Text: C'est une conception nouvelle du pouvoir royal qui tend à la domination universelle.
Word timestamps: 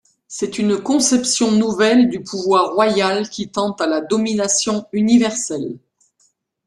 C'est 0.27 0.57
une 0.57 0.81
conception 0.81 1.51
nouvelle 1.51 2.09
du 2.09 2.23
pouvoir 2.23 2.73
royal 2.73 3.29
qui 3.29 3.51
tend 3.51 3.73
à 3.73 3.85
la 3.85 4.01
domination 4.01 4.87
universelle. 4.93 5.77